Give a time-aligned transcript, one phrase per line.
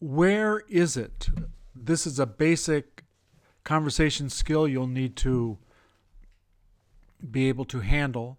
[0.00, 1.28] where is it?
[1.74, 3.04] This is a basic
[3.64, 5.58] conversation skill you'll need to
[7.30, 8.38] be able to handle.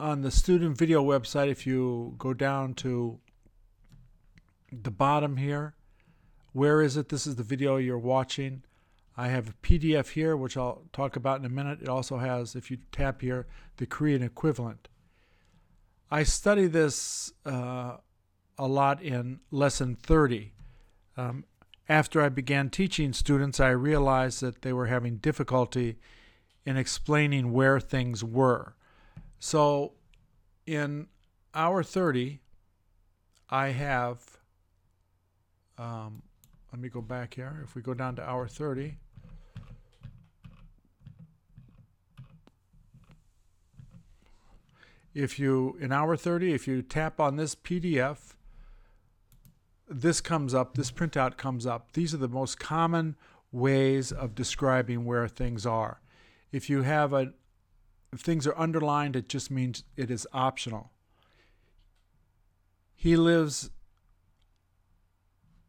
[0.00, 3.18] On the student video website, if you go down to
[4.70, 5.74] the bottom here,
[6.52, 7.08] where is it?
[7.08, 8.62] This is the video you're watching.
[9.16, 11.82] I have a PDF here, which I'll talk about in a minute.
[11.82, 13.46] It also has, if you tap here,
[13.76, 14.88] the Korean equivalent.
[16.10, 17.96] I study this uh,
[18.58, 20.52] a lot in lesson 30.
[21.16, 21.44] Um,
[21.88, 25.96] after I began teaching students, I realized that they were having difficulty
[26.66, 28.74] in explaining where things were.
[29.38, 29.92] So
[30.66, 31.06] in
[31.54, 32.40] hour 30,
[33.48, 34.38] I have,
[35.78, 36.22] um,
[36.72, 37.60] let me go back here.
[37.64, 38.98] If we go down to hour 30,
[45.14, 48.34] if you, in hour 30, if you tap on this PDF,
[49.88, 51.92] this comes up, this printout comes up.
[51.92, 53.16] These are the most common
[53.50, 56.00] ways of describing where things are.
[56.52, 57.32] If you have a
[58.12, 60.90] if things are underlined, it just means it is optional.
[62.96, 63.70] He lives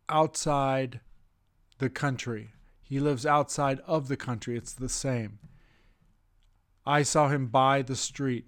[0.07, 1.01] outside
[1.79, 2.51] the country.
[2.81, 4.57] He lives outside of the country.
[4.57, 5.39] It's the same.
[6.85, 8.45] I saw him by the street.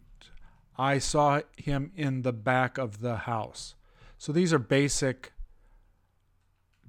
[0.77, 3.75] I saw him in the back of the house.
[4.17, 5.33] So these are basic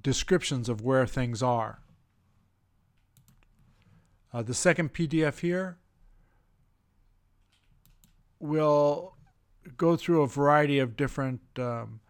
[0.03, 1.79] descriptions of where things are.
[4.33, 5.77] Uh, the second PDF here
[8.39, 9.15] will
[9.77, 12.01] go through a variety of different um,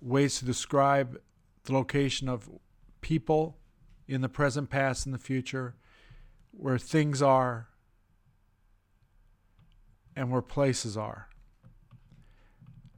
[0.00, 1.20] ways to describe
[1.64, 2.50] the location of
[3.00, 3.58] people
[4.08, 5.76] in the present, past, and the future,
[6.50, 7.68] where things are
[10.16, 11.28] and where places are.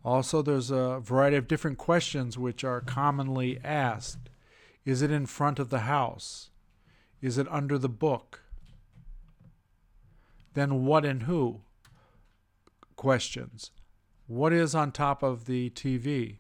[0.05, 4.31] Also, there's a variety of different questions which are commonly asked.
[4.85, 6.51] Is it in front of the house?
[7.21, 8.43] Is it under the book?
[10.55, 11.61] Then what and who?
[12.97, 13.71] Questions.
[14.27, 16.39] What is on top of the TV?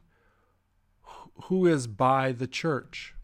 [1.45, 3.15] Who is by the church?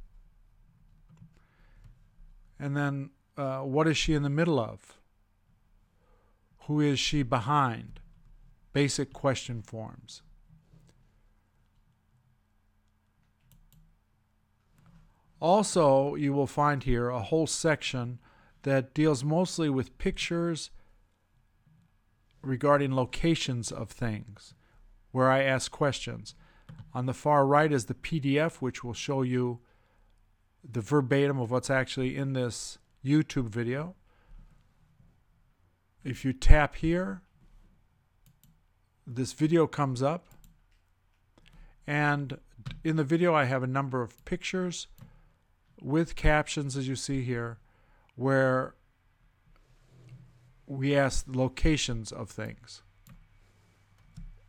[2.58, 4.98] And then uh, what is she in the middle of?
[6.66, 8.00] Who is she behind?
[8.76, 10.20] Basic question forms.
[15.40, 18.18] Also, you will find here a whole section
[18.64, 20.70] that deals mostly with pictures
[22.42, 24.52] regarding locations of things,
[25.10, 26.34] where I ask questions.
[26.92, 29.60] On the far right is the PDF, which will show you
[30.62, 33.94] the verbatim of what's actually in this YouTube video.
[36.04, 37.22] If you tap here,
[39.06, 40.26] this video comes up.
[41.86, 42.38] And
[42.82, 44.88] in the video, I have a number of pictures
[45.80, 47.58] with captions, as you see here,
[48.16, 48.74] where
[50.66, 52.82] we ask locations of things.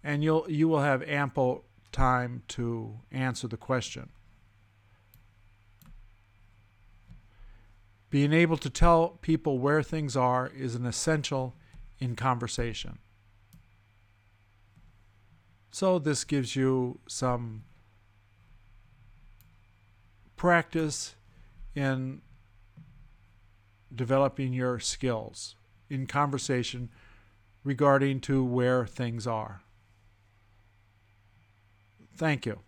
[0.04, 4.10] And you'll you will have ample time to answer the question.
[8.10, 11.56] Being able to tell people where things are is an essential
[12.00, 13.00] in conversation.
[15.80, 17.62] So this gives you some
[20.36, 21.14] practice
[21.76, 22.24] in
[23.94, 25.56] developing your skills
[25.88, 26.90] in conversation
[27.64, 29.62] regarding to where things are.
[32.16, 32.62] Thank you.